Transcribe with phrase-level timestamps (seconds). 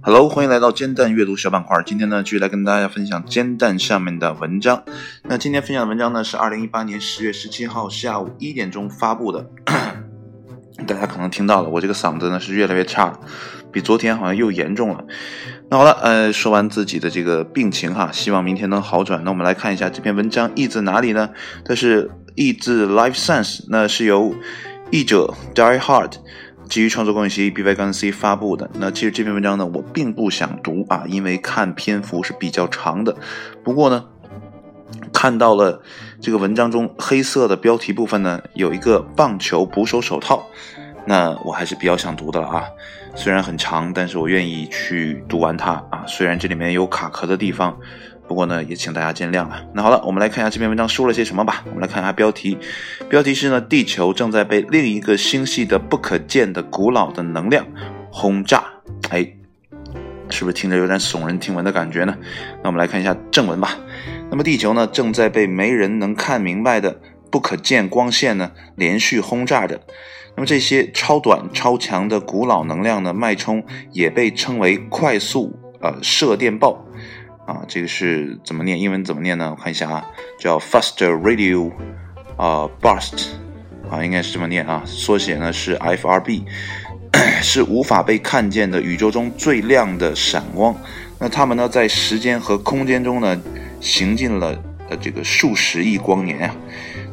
[0.00, 1.82] Hello，欢迎来到煎蛋阅读小板块。
[1.84, 4.84] 今天呢，继续来跟大家分享煎蛋上面的文章。
[5.24, 9.50] 那今天分享的文章呢，是二零一八年十月十七号下午一点钟发布的。
[10.86, 13.18] 大家可能听到了，我这个嗓子呢是越来越差了，
[13.72, 15.04] 比昨天好像又严重了。
[15.68, 19.24] 那好了，呃，说完自己的这个病情哈，希望明天能好转。
[19.24, 21.30] 那我们来看一下这篇文章译自哪里呢？
[21.64, 24.32] 它是译自 Life Science，那是由
[24.90, 26.12] 译者 Die Hard。
[26.68, 28.70] 基于创作关系 B Y 杠 C 发布的。
[28.74, 33.16] 那其实这篇文章呢，我并不想读啊，因为看篇幅是比较长的。
[33.64, 34.04] 不过呢，
[35.10, 35.80] 看到了
[36.20, 40.46] 这个文章中黑色的标题部分呢，有一个棒球捕手手套，
[41.06, 42.64] 那我还是比较想读的了啊。
[43.18, 46.04] 虽然很长，但是我愿意去读完它啊。
[46.06, 47.76] 虽然这里面有卡壳的地方。
[48.28, 49.64] 不过呢，也请大家见谅了。
[49.72, 51.64] 那好了，我们来看一下这篇文章说了些什么吧。
[51.64, 52.58] 我们来看一下标题，
[53.08, 57.66] 标题是呢，地球正在被另一个星系的不可见的古老的能量
[58.12, 58.62] 轰炸。
[59.08, 59.26] 哎，
[60.28, 62.14] 是不是听着有点耸人听闻的感觉呢？
[62.62, 63.78] 那我们来看一下正文吧。
[64.30, 69.80] 那么地球呢，正在被没人能看明白的不可见光线呢连续轰炸着。
[70.34, 76.84] 那么这些超短、超强的古老能量的脉冲也被称为快速呃射电暴。
[77.46, 78.78] 啊，这个是怎么念？
[78.78, 79.54] 英文怎么念呢？
[79.56, 80.04] 我看一下啊，
[80.38, 81.72] 叫 faster radio
[82.36, 83.28] 啊 burst
[83.90, 84.82] 啊，应该是这么念啊。
[84.84, 86.42] 缩写呢是 FRB，
[87.40, 90.76] 是无法被看见的宇宙中最亮的闪光。
[91.18, 93.40] 那它们呢，在时间和空间中呢，
[93.80, 96.54] 行进了呃这个数十亿光年啊。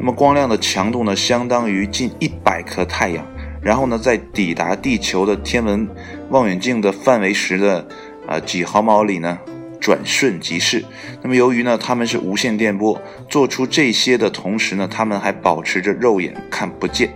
[0.00, 3.24] 那么光亮的强度呢，相当于近一百颗太阳。
[3.62, 5.86] 然后呢，在抵达地球的天文
[6.30, 7.86] 望远镜的范围时的
[8.26, 9.38] 啊几毫秒里呢。
[9.80, 10.84] 转瞬即逝。
[11.22, 17.08] 那么，由于呢，他们是无线电波，做出这些的同时呢，他们还保持着肉眼看不见，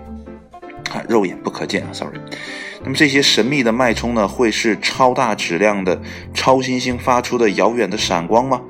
[0.90, 2.18] 啊，肉眼不可见啊，sorry。
[2.82, 6.00] 那么这些神秘的脉冲呢，会是超大质量的
[6.32, 8.62] 超新星发出的遥远的闪光吗？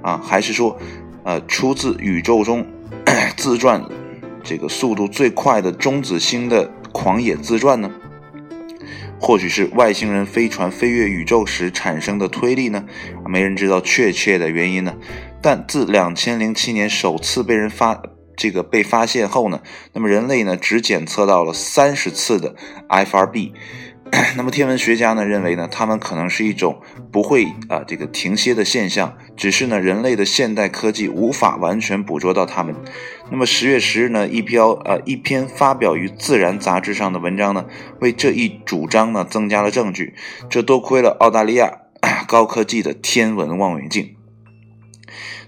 [0.00, 0.78] 啊，还是说，
[1.22, 2.66] 呃，出自宇宙中
[3.44, 3.84] 自转
[4.42, 7.90] 这个速度最快的中子星的狂野自转呢？
[9.20, 12.86] 或许是外星人飞船飞越宇宙时产生的推力呢？
[13.26, 14.94] 没人知道确切的原因呢。
[15.42, 18.00] 但自两千零七年首次被人发
[18.34, 19.60] 这个被发现后呢，
[19.92, 22.56] 那么人类呢只检测到了三十次的
[22.88, 23.52] FRB。
[24.36, 26.80] 那么天文学家呢认为呢，它们可能是一种
[27.10, 32.74] 不会啊这个停歇的现象，只是呢人类的现代科技无法完全捕捉到它们。
[33.34, 37.66] 那么十月十日呢，一篇呃一篇发表于《自然》杂志上的文章呢，
[38.00, 40.14] 为这一主张呢增加了证据。
[40.48, 41.80] 这多亏了澳大利亚
[42.28, 44.14] 高科技的天文望远镜。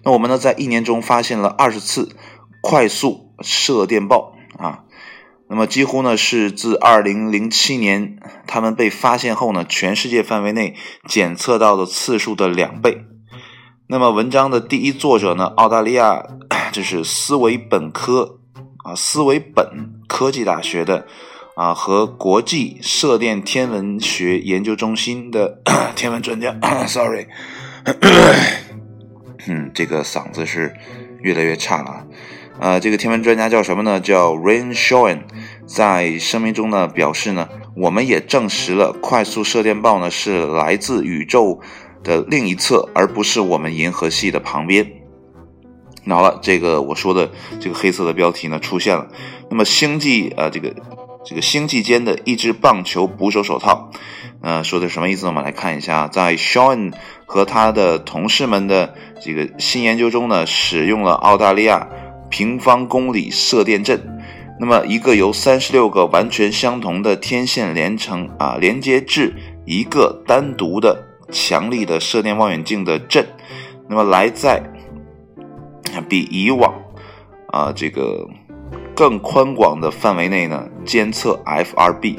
[0.02, 2.16] 那我们呢在一年中发现了二十次
[2.60, 4.82] 快速射电暴啊。
[5.48, 8.18] 那么几乎呢是自二零零七年
[8.48, 10.74] 他们被发现后呢，全世界范围内
[11.08, 13.04] 检测到的次数的两倍。
[13.88, 16.26] 那么文章的第一作者呢，澳大利亚
[16.76, 18.38] 这是斯维本科
[18.84, 21.06] 啊，斯维本科技大学的
[21.54, 25.62] 啊和国际射电天文学研究中心的
[25.96, 26.54] 天文专家。
[26.86, 27.28] Sorry，
[29.48, 30.74] 嗯，这个嗓子是
[31.22, 32.06] 越来越差了啊。
[32.60, 33.98] 呃，这个天文专家叫什么呢？
[33.98, 35.20] 叫 Rain Shawn，
[35.64, 41.58] 在声明中呢表示呢，我们也证实了快速射电暴呢是来自宇宙
[42.04, 44.95] 的另一侧，而不是我们银河系的旁边。
[46.06, 47.30] 那好了，这个我说的
[47.60, 49.06] 这个黑色的标题呢出现了。
[49.50, 50.74] 那么星际呃，这个
[51.24, 53.90] 这个星际间的一只棒球捕手手套，
[54.40, 55.30] 呃，说的什么意思呢？
[55.30, 56.92] 我们来看一下，在 Shawn
[57.26, 61.86] 和他的同事们的这个新研究中呢，使用了澳大利亚。
[62.28, 64.00] 平方公里射电阵，
[64.58, 69.32] 那么一个由三十六个完全相同的天线连成啊，连接至
[69.64, 71.00] 一个单独的
[71.30, 73.24] 强力的射电望远镜的阵，
[73.88, 74.60] 那么来在
[76.08, 76.72] 比以往
[77.48, 78.28] 啊这个
[78.94, 82.18] 更宽广的范围内呢监测 FRB，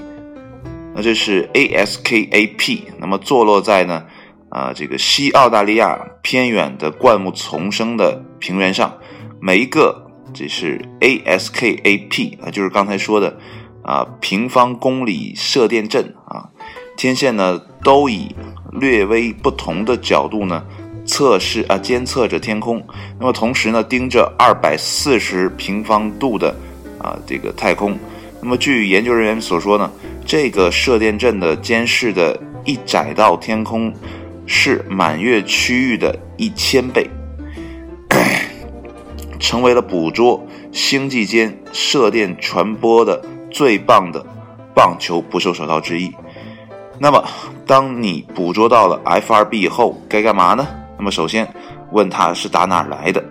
[0.96, 4.06] 那这是 ASKAP，那么坐落在呢
[4.50, 8.94] 啊这个西澳大利亚偏远的灌木丛生的平原上。
[9.40, 13.38] 每一个，这是 ASKAP 啊，就是刚才说的
[13.84, 16.50] 啊，平方公里射电阵啊，
[16.96, 18.36] 天线呢都以
[18.72, 20.66] 略微不同的角度呢
[21.18, 22.80] 测试啊监测着天空，
[23.20, 26.56] 那么同时呢盯着二百四十平方度的
[27.00, 27.98] 啊这个太空，
[28.40, 29.90] 那么据研究人员所说呢，
[30.24, 33.92] 这个射电阵的监视的一窄道天空
[34.46, 37.10] 是满月区域的一千倍。
[39.40, 44.24] 成为了捕捉星际间射电传播的最棒的
[44.76, 46.12] 棒球捕手手套之一。
[47.00, 47.26] 那么，
[47.66, 50.68] 当你捕捉到了 FRB 以后，该干嘛呢？
[50.98, 51.48] 那么，首先
[51.92, 53.24] 问它是打哪儿来的。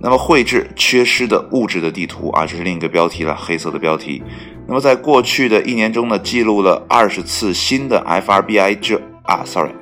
[0.00, 4.22] 那么，绘制缺失的物质的地图啊，这是另一个标题了，黑色的标题。
[4.66, 9.72] 那么，在过去的一年中呢，记录了二十次新的 FRBI 这啊，sorry，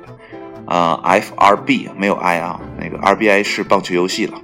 [0.65, 4.41] 啊，FRB 没有 I 啊，那个 RBI 是棒球游戏了。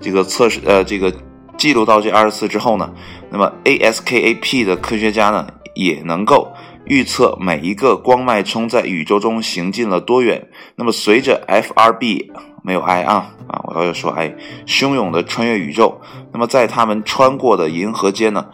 [0.00, 1.12] 这个测试呃，这个
[1.56, 2.92] 记录到这二十次之后呢，
[3.30, 6.52] 那么 ASKAP 的科学家呢，也能够
[6.84, 10.48] 预测每一个光脉冲在宇宙中行进了多远。
[10.76, 12.30] 那么，随着 FRB
[12.62, 14.36] 没有 I 啊啊，我要说 I，
[14.66, 16.00] 汹涌的穿越宇宙。
[16.32, 18.46] 那么在他们穿过的银河间呢，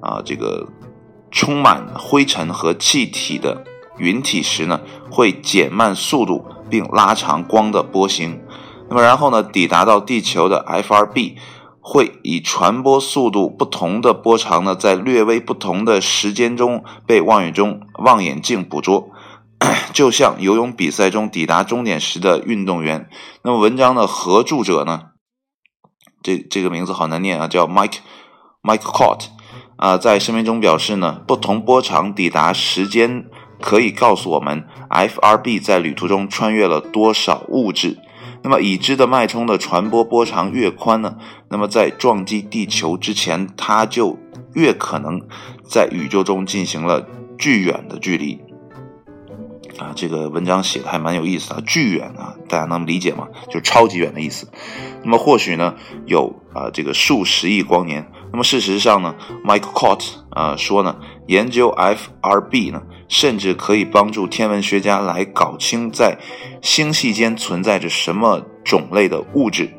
[0.00, 0.68] 啊，这个
[1.30, 3.64] 充满灰尘和气体的
[3.98, 4.80] 云体时呢，
[5.10, 8.40] 会减慢速度并拉长光的波形。
[8.88, 11.34] 那么然后呢，抵达到地球的 FRB
[11.88, 19.10] 会以传播速度不同的波长呢，在略微不同的时间中被望远中望远镜捕捉。
[19.94, 23.08] 就像游泳比赛中抵达终点时的运动员。
[23.42, 25.10] 那么文章的合著者呢？
[26.24, 27.98] 这这个名字好难念啊，叫 Mike
[28.64, 29.26] Mike Cott
[29.76, 33.26] 啊，在声明中表示呢，不同波长抵达时间
[33.60, 37.96] 可以告诉我们 FRB 在旅途中穿越了多少物质。
[38.46, 41.16] 那么已知的脉冲的传播波长越宽呢，
[41.48, 44.16] 那么在撞击地球之前，它就
[44.54, 45.20] 越可能
[45.64, 47.04] 在宇宙中进行了
[47.36, 48.40] 巨远的距离。
[49.78, 53.26] 啊，这个文章写的还蛮有意思的，巨远啊，大家能理解吗？
[53.48, 54.48] 就是超级远的意思。
[55.02, 55.74] 那么或许呢，
[56.06, 58.08] 有啊这个数十亿光年。
[58.30, 60.94] 那么事实上呢，Mike Cott 啊说呢，
[61.26, 66.18] 研究 FRB 呢，甚至可以帮助天文学家来搞清在
[66.62, 69.70] 星系间存在着什么种类的物质。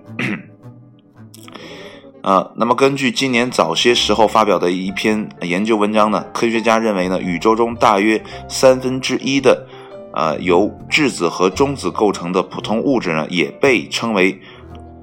[2.21, 9.67] 啊， 那么根据今年早些时候发表的一篇研究文章呢，科学家认为呢，宇宙中大约三分之一的。
[10.13, 14.41] 呃，由质子和中子构成的普通物质呢，也被称为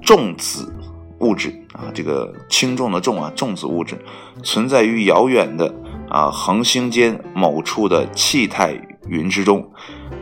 [0.01, 0.75] 重子
[1.19, 1.87] 物质啊。
[1.93, 3.97] 这个轻重的重啊，重子物质
[4.43, 5.73] 存在于遥远的
[6.15, 8.79] 啊恒星间某处的气态
[9.09, 9.69] 云之中。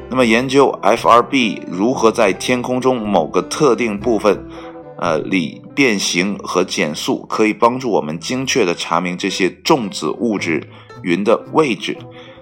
[0.09, 4.43] 那么，研究 FRB 如何在天空中某个特定部分
[4.97, 10.67] 呃里变形和减速，可以帮助我们精确的查明这些重子物质
[11.03, 11.95] 云的位置。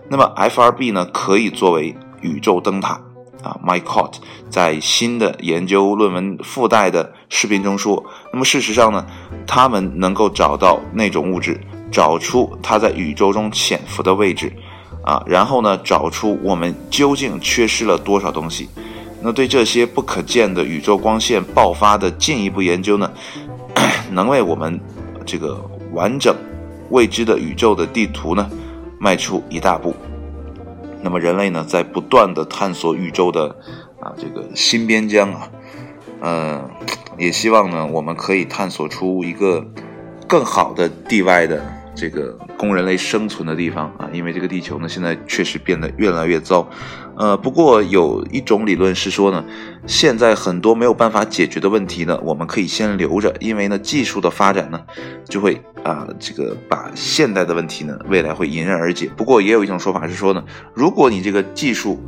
[0.09, 3.01] 那么，FRB 呢，可以作为宇宙灯塔
[3.43, 4.13] 啊，Mike Cott
[4.49, 8.01] 在新的研究论文附带的视频中说，
[8.31, 9.05] 那么事实上呢，
[9.45, 11.59] 他们能够找到那种物质，
[11.91, 14.51] 找出它在宇宙中潜伏的位置，
[15.03, 18.69] 啊，然后呢，找出我们究竟缺失了多少东西。
[19.21, 23.11] 那对这些不可见的宇宙光线爆发的进一步研究呢，
[24.09, 24.79] 能为我们
[25.25, 26.35] 这个完整
[26.89, 28.49] 未知的宇宙的地图呢，
[28.99, 29.93] 迈出一大步。
[31.03, 33.55] 那么人类呢，在不断的探索宇宙的
[33.99, 35.49] 啊这个新边疆啊，
[36.21, 36.69] 呃，
[37.19, 39.65] 也希望呢，我们可以探索出一个
[40.27, 46.67] 更好的地外的这个供人类生存的地方啊，因为这个地球呢，现在确实变得越来越糟。
[47.17, 49.43] 呃，不过有一种理论是说呢，
[49.85, 54.81] 现在很多没有办法解决的问题呢，我们可以先留着，因为呢，技术的发展呢，
[55.25, 59.09] 就会啊，这个把现代的问题呢，未来会迎刃而解。
[59.15, 62.01] 不过也有一种说法是说呢，如果你这个技术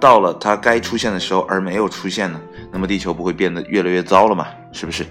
[0.00, 2.40] 到了它该出现的时候而没有出现呢，
[2.72, 4.46] 那么地球不会变得越来越糟了嘛？
[4.72, 5.06] 是不是？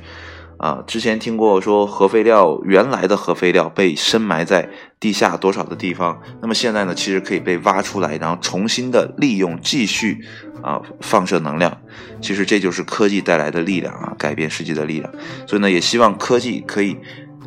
[0.60, 10.20] 啊，之前听过说核废料原来的核废料被深埋在地下多少的地方，那么现在呢，其实可以被挖出来，然后重新的利用，继续
[10.62, 11.76] 啊放射能量。
[12.22, 15.10] 其实这就是科技带来的力量啊，改变世界的力量。
[15.48, 16.98] 所以呢，也希望科技可以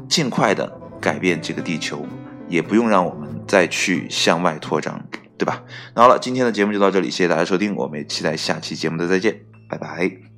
[0.09, 2.07] 尽快的改变这个地球，
[2.49, 4.99] 也不用让我们再去向外扩张，
[5.37, 5.62] 对吧？
[5.95, 9.38] 那好了，今天的节目就到这里，谢谢大家收听，我们也期待下期节目的再见，
[9.69, 10.32] 拜拜。